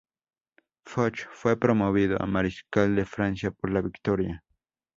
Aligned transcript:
Foch 0.83 1.27
fue 1.31 1.59
promovido 1.59 2.19
a 2.19 2.25
Mariscal 2.25 2.95
de 2.95 3.05
Francia 3.05 3.51
por 3.51 3.69
la 3.71 3.81
victoria. 3.83 4.43